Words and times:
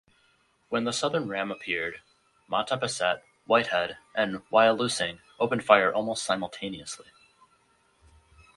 When 0.69 0.85
the 0.85 0.93
Southern 0.93 1.27
ram 1.27 1.51
appeared, 1.51 2.01
"Mattabesset", 2.49 3.21
"Whitehead" 3.45 3.97
and 4.15 4.41
"Wyalusing" 4.49 5.19
opened 5.39 5.63
fire 5.63 5.93
almost 5.93 6.23
simultaneously. 6.23 7.05